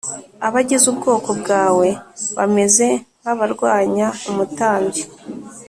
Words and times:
Abagize 0.47 0.85
Ubwoko 0.91 1.29
Bwawe 1.41 1.87
Bameze 2.37 2.87
Nk 3.19 3.27
Abarwanya 3.33 4.07
Umutambyi 4.29 5.03